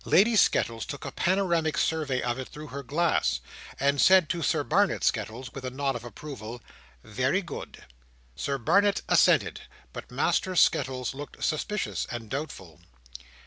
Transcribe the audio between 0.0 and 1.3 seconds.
Lady Skettles took a